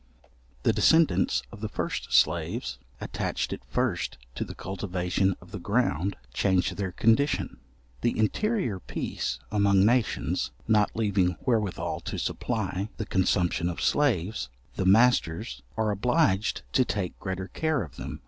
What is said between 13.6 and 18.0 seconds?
of slaves, the masters are obliged to take greater care of